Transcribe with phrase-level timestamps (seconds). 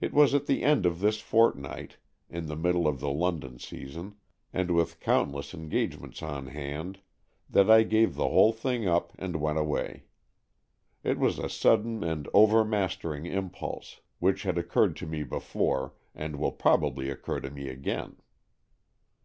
[0.00, 1.96] It was at the end of this fortnight,
[2.30, 4.14] in the middle of the London season,
[4.52, 7.00] and with countless engagements on hand,
[7.50, 10.04] that I gave the whole thing up and went away.
[11.02, 16.52] It was a sudden and overmastering impulse, which had occurred to me before, and will
[16.52, 18.18] probably occur to me again.